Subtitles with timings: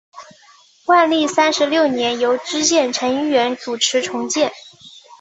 [0.85, 4.51] 万历三十六年由知县陈一元主持重建。